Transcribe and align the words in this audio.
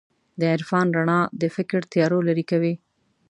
د 0.39 0.41
عرفان 0.53 0.87
رڼا 0.97 1.19
د 1.41 1.43
فکر 1.55 1.79
تیارو 1.91 2.25
لېرې 2.27 2.45
کوي. 2.51 2.73